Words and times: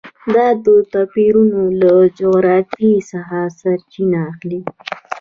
دا 0.33 0.47
توپیرونه 0.91 1.59
له 1.81 1.91
جغرافیې 2.19 2.95
څخه 3.11 3.37
سرچینه 3.59 4.19
اخلي. 4.31 4.61